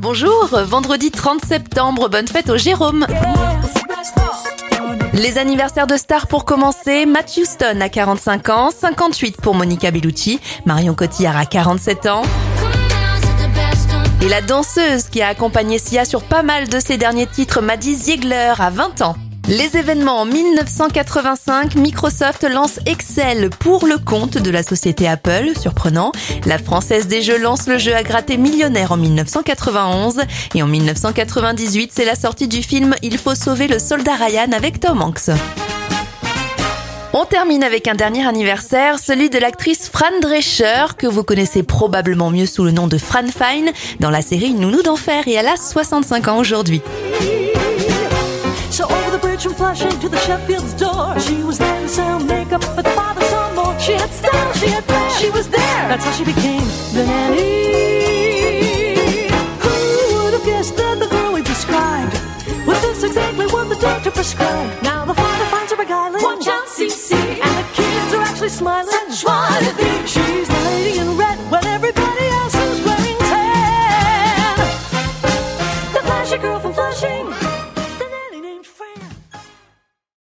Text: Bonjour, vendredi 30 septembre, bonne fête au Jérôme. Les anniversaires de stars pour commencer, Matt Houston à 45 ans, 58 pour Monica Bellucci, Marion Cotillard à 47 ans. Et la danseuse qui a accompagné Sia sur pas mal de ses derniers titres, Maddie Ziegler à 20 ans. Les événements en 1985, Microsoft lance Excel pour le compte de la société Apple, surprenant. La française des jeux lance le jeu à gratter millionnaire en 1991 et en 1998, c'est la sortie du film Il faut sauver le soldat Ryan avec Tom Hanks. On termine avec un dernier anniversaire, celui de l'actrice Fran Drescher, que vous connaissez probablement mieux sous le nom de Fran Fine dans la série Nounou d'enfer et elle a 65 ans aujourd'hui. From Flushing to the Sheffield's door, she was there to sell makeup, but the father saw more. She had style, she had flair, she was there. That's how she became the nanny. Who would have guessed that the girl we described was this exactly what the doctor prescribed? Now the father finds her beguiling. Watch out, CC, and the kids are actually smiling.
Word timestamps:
Bonjour, 0.00 0.48
vendredi 0.66 1.12
30 1.12 1.44
septembre, 1.44 2.08
bonne 2.08 2.26
fête 2.26 2.50
au 2.50 2.56
Jérôme. 2.56 3.06
Les 5.12 5.38
anniversaires 5.38 5.86
de 5.86 5.96
stars 5.96 6.26
pour 6.26 6.44
commencer, 6.44 7.06
Matt 7.06 7.30
Houston 7.36 7.80
à 7.80 7.88
45 7.88 8.48
ans, 8.48 8.70
58 8.72 9.36
pour 9.40 9.54
Monica 9.54 9.92
Bellucci, 9.92 10.40
Marion 10.66 10.94
Cotillard 10.94 11.36
à 11.36 11.46
47 11.46 12.06
ans. 12.06 12.22
Et 14.20 14.28
la 14.28 14.40
danseuse 14.40 15.04
qui 15.04 15.22
a 15.22 15.28
accompagné 15.28 15.78
Sia 15.78 16.04
sur 16.04 16.24
pas 16.24 16.42
mal 16.42 16.68
de 16.68 16.80
ses 16.80 16.96
derniers 16.96 17.28
titres, 17.28 17.60
Maddie 17.60 17.94
Ziegler 17.94 18.54
à 18.58 18.70
20 18.70 19.02
ans. 19.02 19.14
Les 19.46 19.76
événements 19.76 20.22
en 20.22 20.24
1985, 20.24 21.74
Microsoft 21.74 22.44
lance 22.44 22.80
Excel 22.86 23.50
pour 23.50 23.86
le 23.86 23.98
compte 23.98 24.38
de 24.38 24.50
la 24.50 24.62
société 24.62 25.06
Apple, 25.06 25.50
surprenant. 25.60 26.12
La 26.46 26.56
française 26.56 27.08
des 27.08 27.20
jeux 27.20 27.38
lance 27.38 27.66
le 27.66 27.76
jeu 27.76 27.94
à 27.94 28.02
gratter 28.02 28.38
millionnaire 28.38 28.92
en 28.92 28.96
1991 28.96 30.22
et 30.54 30.62
en 30.62 30.66
1998, 30.66 31.92
c'est 31.94 32.06
la 32.06 32.14
sortie 32.14 32.48
du 32.48 32.62
film 32.62 32.94
Il 33.02 33.18
faut 33.18 33.34
sauver 33.34 33.68
le 33.68 33.78
soldat 33.78 34.14
Ryan 34.14 34.52
avec 34.52 34.80
Tom 34.80 35.02
Hanks. 35.02 35.28
On 37.12 37.26
termine 37.26 37.62
avec 37.62 37.86
un 37.86 37.94
dernier 37.94 38.26
anniversaire, 38.26 38.98
celui 38.98 39.28
de 39.28 39.38
l'actrice 39.38 39.90
Fran 39.90 40.20
Drescher, 40.22 40.86
que 40.96 41.06
vous 41.06 41.22
connaissez 41.22 41.62
probablement 41.62 42.30
mieux 42.30 42.46
sous 42.46 42.64
le 42.64 42.70
nom 42.70 42.88
de 42.88 42.96
Fran 42.96 43.26
Fine 43.26 43.72
dans 44.00 44.10
la 44.10 44.22
série 44.22 44.54
Nounou 44.54 44.82
d'enfer 44.82 45.28
et 45.28 45.34
elle 45.34 45.48
a 45.48 45.56
65 45.56 46.28
ans 46.28 46.38
aujourd'hui. 46.38 46.80
From 49.44 49.52
Flushing 49.56 50.00
to 50.00 50.08
the 50.08 50.16
Sheffield's 50.20 50.72
door, 50.72 51.20
she 51.20 51.42
was 51.42 51.58
there 51.58 51.78
to 51.82 51.86
sell 51.86 52.18
makeup, 52.18 52.62
but 52.74 52.82
the 52.82 52.90
father 52.92 53.20
saw 53.24 53.52
more. 53.52 53.78
She 53.78 53.92
had 53.92 54.08
style, 54.08 54.52
she 54.54 54.68
had 54.68 54.82
flair, 54.84 55.10
she 55.20 55.28
was 55.28 55.50
there. 55.50 55.88
That's 55.90 56.02
how 56.02 56.12
she 56.12 56.24
became 56.24 56.64
the 56.94 57.04
nanny. 57.04 57.68
Who 59.60 60.24
would 60.24 60.32
have 60.32 60.46
guessed 60.46 60.74
that 60.78 60.98
the 60.98 61.08
girl 61.08 61.34
we 61.34 61.42
described 61.42 62.14
was 62.66 62.80
this 62.80 63.04
exactly 63.04 63.44
what 63.48 63.68
the 63.68 63.76
doctor 63.76 64.10
prescribed? 64.10 64.82
Now 64.82 65.04
the 65.04 65.12
father 65.12 65.44
finds 65.50 65.72
her 65.72 65.76
beguiling. 65.76 66.22
Watch 66.22 66.48
out, 66.48 66.64
CC, 66.64 67.12
and 67.12 67.58
the 67.58 67.66
kids 67.74 68.14
are 68.14 68.22
actually 68.22 68.48
smiling. 68.48 68.94